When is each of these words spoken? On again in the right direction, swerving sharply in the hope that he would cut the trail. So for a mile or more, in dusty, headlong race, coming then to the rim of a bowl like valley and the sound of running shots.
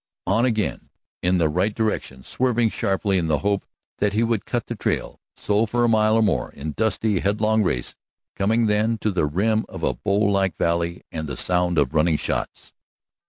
On 0.25 0.45
again 0.45 0.89
in 1.21 1.37
the 1.37 1.47
right 1.47 1.75
direction, 1.75 2.23
swerving 2.23 2.69
sharply 2.71 3.19
in 3.19 3.27
the 3.27 3.37
hope 3.45 3.67
that 3.99 4.13
he 4.13 4.23
would 4.23 4.47
cut 4.47 4.65
the 4.65 4.73
trail. 4.75 5.19
So 5.37 5.67
for 5.67 5.83
a 5.83 5.87
mile 5.87 6.15
or 6.15 6.23
more, 6.23 6.51
in 6.53 6.71
dusty, 6.71 7.19
headlong 7.19 7.61
race, 7.61 7.95
coming 8.35 8.65
then 8.65 8.97
to 8.97 9.11
the 9.11 9.27
rim 9.27 9.63
of 9.69 9.83
a 9.83 9.93
bowl 9.93 10.31
like 10.31 10.57
valley 10.57 11.03
and 11.11 11.29
the 11.29 11.37
sound 11.37 11.77
of 11.77 11.93
running 11.93 12.17
shots. 12.17 12.73